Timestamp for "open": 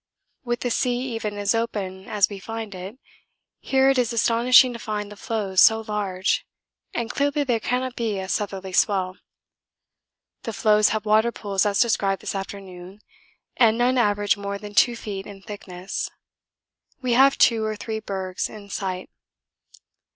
1.53-2.07